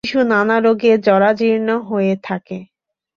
শিশু 0.03 0.19
নানা 0.27 0.57
রোগে 0.59 0.91
জরাজীর্ণ 0.97 1.69
হয়ে 1.89 2.13
থাকে। 2.23 2.57